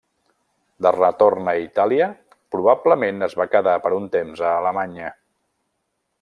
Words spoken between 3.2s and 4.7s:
es va quedar per un temps a